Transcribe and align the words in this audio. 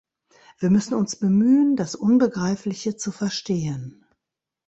Wir 0.57 0.71
müssen 0.71 0.95
uns 0.95 1.15
bemühen, 1.15 1.75
das 1.75 1.93
Unbegreifliche 1.93 2.97
zu 2.97 3.11
verstehen. 3.11 4.03